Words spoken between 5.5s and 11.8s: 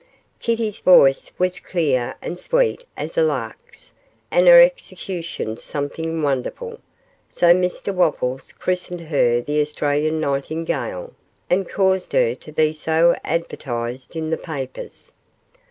something wonderful, so Mr Wopples christened her the Australian Nightingale, and